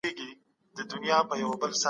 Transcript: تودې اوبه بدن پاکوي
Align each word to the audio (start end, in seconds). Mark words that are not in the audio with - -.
تودې 0.89 1.09
اوبه 1.15 1.35
بدن 1.37 1.57
پاکوي 1.59 1.77